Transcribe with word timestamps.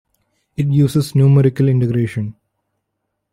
It 0.57 0.65
uses 0.65 1.13
numerical 1.13 1.69
integration. 1.69 2.35